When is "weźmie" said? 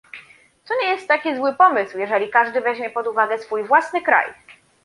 2.61-2.89